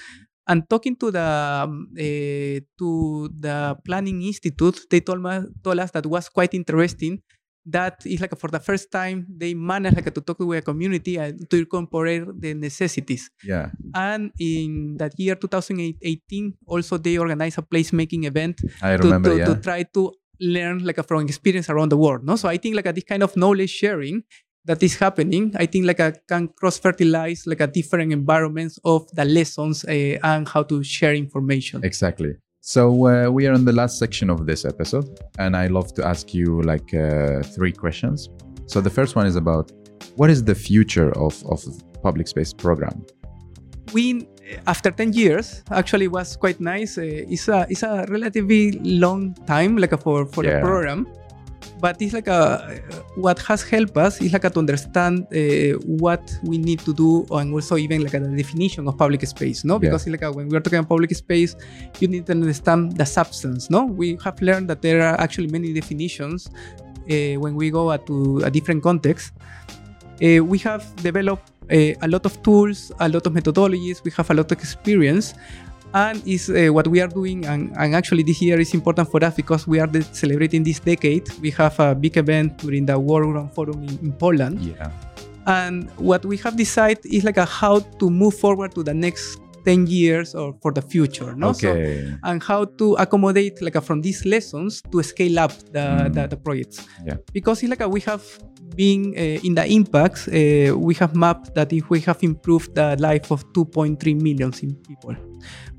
[0.47, 1.29] And talking to the
[1.67, 7.23] um, uh, to the planning institute, they told me told us that was quite interesting
[7.67, 11.17] that is like for the first time they managed like to talk to a community
[11.17, 13.31] and to incorporate the necessities.
[13.45, 13.71] Yeah.
[13.95, 19.31] And in that year 2018, also they organized a placemaking event I to, remember.
[19.31, 19.45] to, yeah.
[19.47, 22.25] to try to learn like a from experience around the world.
[22.25, 24.25] No, so I think like a, this kind of knowledge sharing
[24.65, 29.09] that is happening, I think like a, can cross fertilize like a different environments of
[29.13, 31.85] the lessons uh, and how to share information.
[31.85, 32.35] Exactly.
[32.65, 36.07] So uh, we are in the last section of this episode, and I love to
[36.07, 38.29] ask you like uh, three questions.
[38.67, 39.73] So the first one is about
[40.15, 41.61] what is the future of of
[42.03, 43.05] public space program?
[43.93, 44.27] we
[44.67, 47.03] after 10 years actually was quite nice uh,
[47.35, 50.55] it's a it's a relatively long time like for for Yeah.
[50.55, 51.07] the program
[51.81, 52.81] but it's like a
[53.17, 57.27] what has helped us is like a, to understand uh, what we need to do
[57.33, 59.79] and also even like a, the definition of public space no?
[59.79, 61.57] Because it's like a, when we are talking about public space
[62.01, 63.85] you need to understand the substance no?
[63.85, 66.51] We have learned that there are actually many definitions
[67.11, 69.33] uh, when we go to a different context.
[70.23, 74.31] Uh, we have developed uh, a lot of tools, a lot of methodologies, we have
[74.31, 75.35] a lot of experience.
[75.95, 79.22] And is uh, what we are doing and, and actually this year is important for
[79.24, 82.99] us because we are de- celebrating this decade we have a big event during the
[82.99, 84.90] world forum in, in poland Yeah.
[85.47, 89.38] and what we have decided is like a how to move forward to the next
[89.64, 92.14] 10 years or for the future no So- Okay.
[92.24, 95.78] and how to accommodate like a, from these lessons to scale up the,
[96.09, 96.14] Mm.
[96.14, 97.16] the, the projects Yeah.
[97.32, 98.22] because it's like a, we have
[98.77, 102.97] been uh, in the impacts uh, we have mapped that if we have improved the
[102.99, 105.14] life of 2.3 million in people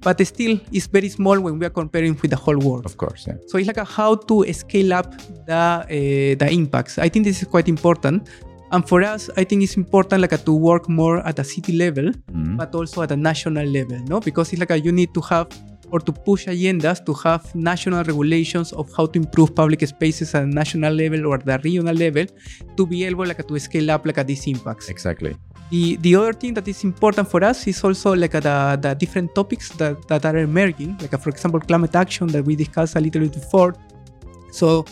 [0.02, 3.26] but still it's very small when we are comparing with the whole world Of course.
[3.28, 3.36] Yeah.
[3.48, 5.10] so it's like a how to scale up
[5.50, 6.98] the uh, the impacts.
[6.98, 8.28] I think this is quite important.
[8.74, 12.08] And for us, I think it's important like to work more at a city level,
[12.12, 12.58] Mhm.
[12.58, 14.20] but also at a national level, no?
[14.20, 15.48] Because it's like a, you need to have
[15.94, 20.48] or to push agendas to have national regulations of how to improve public spaces at
[20.48, 22.26] national level or the regional level
[22.78, 24.90] to be able like to scale up like these impacts.
[24.90, 25.36] Exactly.
[25.70, 29.36] The, the other thing that is important for us is also like the, the different
[29.36, 33.22] topics that, that are emerging, like for example climate action that we discussed a little
[33.22, 33.76] bit before.
[34.52, 34.86] So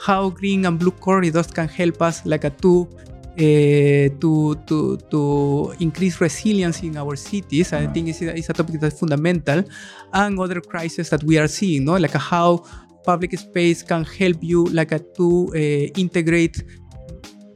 [0.00, 2.88] how green and blue corridors can help us like to
[3.38, 5.20] uh, to to to
[5.80, 7.72] increase resilience in our cities.
[7.72, 9.62] I think it's, a- it's a topic that's fundamental,
[10.12, 12.64] and other crises that we are seeing, no, like how
[13.04, 15.58] public space can help you like to uh,
[16.00, 16.62] integrate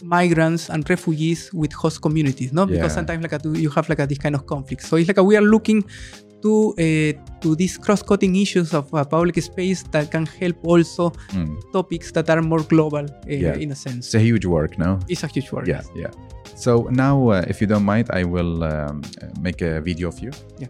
[0.03, 2.66] migrants and refugees with host communities, no?
[2.66, 2.97] Because Yeah.
[2.99, 4.83] sometimes like a, you have like a, this kind of conflict.
[4.83, 5.85] So it's like a, we are looking
[6.43, 11.57] to uh, to these cross-cutting issues of uh, public space that can help also Mm.
[11.72, 13.55] topics that are more global uh, Yeah.
[13.64, 14.07] in a sense.
[14.07, 14.99] It's a huge work, no?
[15.09, 15.66] It's a huge work.
[15.66, 16.11] Yeah, yeah.
[16.57, 19.03] So now, uh, if you don't mind, I will um,
[19.40, 20.30] make a video of you.
[20.59, 20.68] Yeah.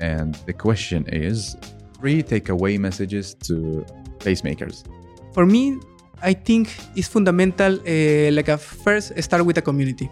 [0.00, 1.56] And the question is
[1.98, 3.84] three takeaway messages to
[4.18, 4.84] placemakers.
[5.32, 5.78] For me,
[6.22, 7.72] I think it's fundamental.
[7.80, 10.08] Uh, like a first, start with a community.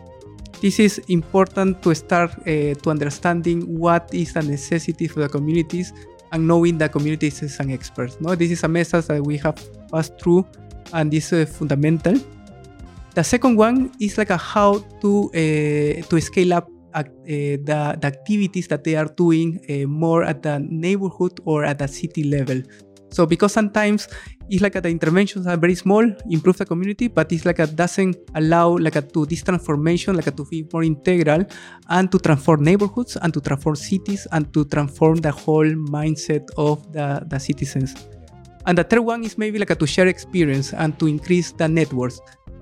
[0.62, 5.92] This is important to start uh, to understanding what is the necessity for the communities
[6.30, 8.14] and knowing the communities is an expert.
[8.20, 9.58] No, this is a message that we have
[9.90, 10.46] passed through,
[10.92, 12.14] and this is fundamental.
[13.14, 18.06] The second one is like a how to uh, to scale up uh, the, the
[18.06, 19.58] activities that they are doing
[19.88, 22.62] more at the neighborhood or at the city level.
[23.12, 24.08] So because sometimes
[24.48, 28.16] it's like the interventions are very small, improve the community, but it's like it doesn't
[28.34, 31.44] allow like a, to this transformation like a, to be more integral
[31.90, 36.90] and to transform neighborhoods and to transform cities and to transform the whole mindset of
[36.92, 37.94] the, the citizens.
[38.66, 41.68] And the third one is maybe like a, to share experience and to increase the
[41.68, 42.18] networks.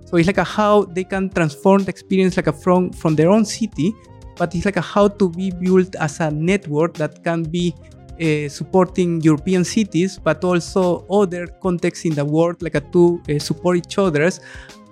[0.06, 3.30] So it's like a how they can transform the experience like a from from their
[3.30, 3.94] own city,
[4.36, 7.72] but it's like a how to be built as a network that can be
[8.20, 13.78] uh, supporting European cities, but also other contexts in the world, like to uh, support
[13.78, 14.40] each others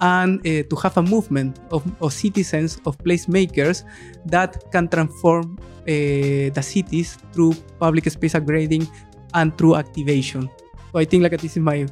[0.00, 3.84] and uh, to have a movement of, of citizens, of placemakers
[4.26, 8.86] that can transform the cities through public space upgrading
[9.32, 10.50] and through activation.
[10.92, 11.86] So I think like this is my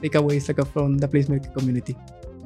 [0.00, 1.96] takeaways like from the placemaker community.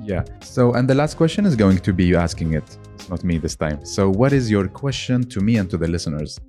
[0.03, 0.25] Yeah.
[0.41, 2.65] So, and the last question is going to be you asking it.
[2.95, 3.85] It's not me this time.
[3.85, 6.41] So, what is your question to me and to the listeners?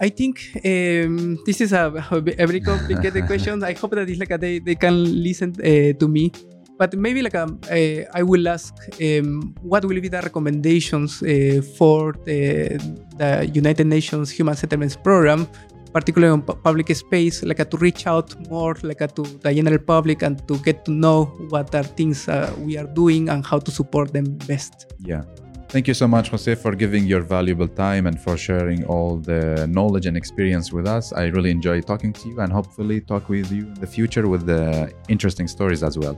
[0.00, 3.62] I think um, this is a, a very complicated question.
[3.62, 6.32] I hope that it's like a, they, they can listen uh, to me.
[6.78, 11.60] But maybe like um, uh, I will ask um, what will be the recommendations uh,
[11.76, 12.80] for the,
[13.18, 15.46] the United Nations Human Settlements Program,
[15.92, 19.52] particularly on pu- public space, like uh, to reach out more like uh, to the
[19.52, 23.44] general public and to get to know what are things uh, we are doing and
[23.44, 24.94] how to support them best.
[25.00, 25.24] Yeah.
[25.70, 29.68] Thank you so much, Jose, for giving your valuable time and for sharing all the
[29.68, 31.12] knowledge and experience with us.
[31.12, 34.46] I really enjoy talking to you and hopefully talk with you in the future with
[34.46, 36.16] the interesting stories as well.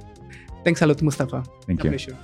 [0.64, 1.44] Thanks a lot, Mustafa.
[1.66, 1.90] Thank a you.
[1.90, 2.16] pleasure.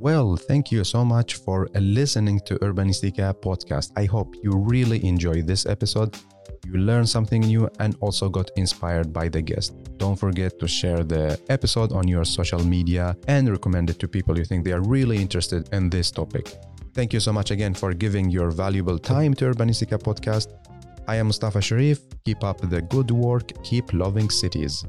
[0.00, 3.92] Well, thank you so much for uh, listening to Urbanistica podcast.
[3.96, 6.16] I hope you really enjoyed this episode.
[6.64, 9.74] You learned something new and also got inspired by the guest.
[9.98, 14.38] Don't forget to share the episode on your social media and recommend it to people
[14.38, 16.56] you think they are really interested in this topic.
[16.94, 20.48] Thank you so much again for giving your valuable time to Urbanistica podcast.
[21.08, 22.00] I am Mustafa Sharif.
[22.24, 23.52] Keep up the good work.
[23.64, 24.82] Keep loving cities.